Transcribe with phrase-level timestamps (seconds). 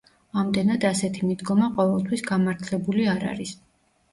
[0.43, 3.53] ამდენად ასეთი მიდგომა ყოველთვის გამართლებული არ არის.